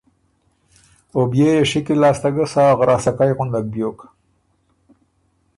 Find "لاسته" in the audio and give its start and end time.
2.03-2.29